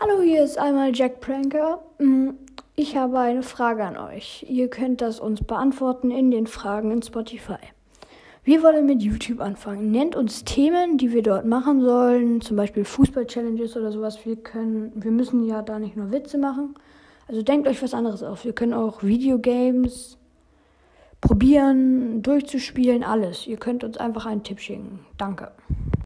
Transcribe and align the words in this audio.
Hallo, 0.00 0.20
hier 0.22 0.42
ist 0.42 0.58
einmal 0.58 0.94
Jack 0.94 1.20
Pranker. 1.20 1.82
Hm, 1.98 2.36
ich 2.76 2.96
habe 2.96 3.18
eine 3.18 3.42
Frage 3.42 3.84
an 3.84 3.96
euch. 3.96 4.44
Ihr 4.48 4.68
könnt 4.68 5.00
das 5.00 5.20
uns 5.20 5.42
beantworten 5.42 6.10
in 6.10 6.30
den 6.30 6.46
Fragen 6.46 6.90
in 6.90 7.02
Spotify. 7.02 7.58
Wir 8.42 8.62
wollen 8.62 8.86
mit 8.86 9.02
YouTube 9.02 9.40
anfangen. 9.40 9.90
Nennt 9.90 10.16
uns 10.16 10.44
Themen, 10.44 10.98
die 10.98 11.12
wir 11.12 11.22
dort 11.22 11.46
machen 11.46 11.80
sollen, 11.80 12.40
zum 12.40 12.56
Beispiel 12.56 12.84
Fußball-Challenges 12.84 13.76
oder 13.76 13.90
sowas. 13.92 14.26
Wir 14.26 14.36
können, 14.36 14.92
wir 14.96 15.10
müssen 15.10 15.46
ja 15.46 15.62
da 15.62 15.78
nicht 15.78 15.96
nur 15.96 16.10
Witze 16.10 16.36
machen. 16.36 16.74
Also 17.26 17.42
denkt 17.42 17.66
euch 17.68 17.82
was 17.82 17.94
anderes 17.94 18.22
auf. 18.22 18.44
Wir 18.44 18.52
können 18.52 18.74
auch 18.74 19.02
Videogames 19.02 20.18
probieren, 21.20 22.22
durchzuspielen, 22.22 23.02
alles. 23.02 23.46
Ihr 23.46 23.56
könnt 23.56 23.82
uns 23.82 23.96
einfach 23.96 24.26
einen 24.26 24.42
Tipp 24.42 24.60
schicken. 24.60 25.06
Danke. 25.16 25.52